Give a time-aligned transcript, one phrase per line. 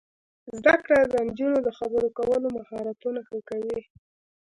[0.57, 3.81] زده کړه د نجونو د خبرو کولو مهارتونه ښه کوي.